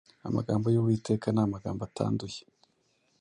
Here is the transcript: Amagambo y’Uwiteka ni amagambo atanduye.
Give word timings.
Amagambo 0.27 0.65
y’Uwiteka 0.69 1.27
ni 1.31 1.41
amagambo 1.45 1.81
atanduye. 1.89 2.41